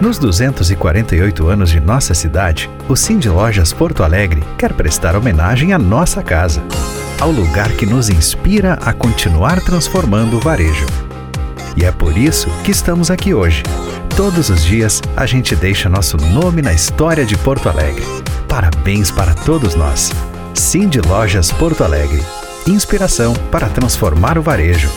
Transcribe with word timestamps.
Nos 0.00 0.18
248 0.18 1.46
anos 1.46 1.68
de 1.68 1.78
nossa 1.78 2.14
cidade, 2.14 2.70
o 2.88 2.96
Cindy 2.96 3.28
Lojas 3.28 3.70
Porto 3.70 4.02
Alegre 4.02 4.42
quer 4.56 4.72
prestar 4.72 5.14
homenagem 5.14 5.74
à 5.74 5.78
nossa 5.78 6.22
casa, 6.22 6.62
ao 7.20 7.30
lugar 7.30 7.70
que 7.72 7.84
nos 7.84 8.08
inspira 8.08 8.78
a 8.80 8.94
continuar 8.94 9.60
transformando 9.60 10.38
o 10.38 10.40
varejo. 10.40 10.86
E 11.76 11.84
é 11.84 11.92
por 11.92 12.16
isso 12.16 12.48
que 12.64 12.70
estamos 12.70 13.10
aqui 13.10 13.34
hoje. 13.34 13.62
Todos 14.16 14.48
os 14.48 14.64
dias 14.64 15.02
a 15.14 15.26
gente 15.26 15.54
deixa 15.54 15.86
nosso 15.90 16.16
nome 16.16 16.62
na 16.62 16.72
história 16.72 17.26
de 17.26 17.36
Porto 17.36 17.68
Alegre. 17.68 18.04
Parabéns 18.48 19.10
para 19.10 19.34
todos 19.34 19.74
nós. 19.74 20.10
Cindy 20.54 21.02
Lojas 21.02 21.52
Porto 21.52 21.84
Alegre. 21.84 22.22
Inspiração 22.66 23.34
para 23.50 23.68
transformar 23.68 24.38
o 24.38 24.42
varejo. 24.42 24.88